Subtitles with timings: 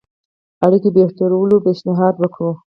[0.65, 2.51] اړيکو بهترولو پېشنهاد وکړي.